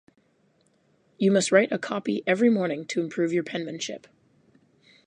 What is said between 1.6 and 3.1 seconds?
a copy every morning to